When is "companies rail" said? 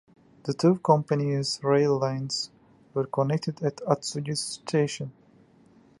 0.79-1.95